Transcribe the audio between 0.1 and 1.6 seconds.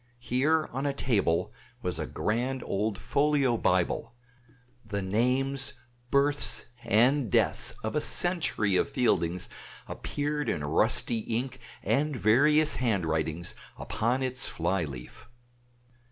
Here on a table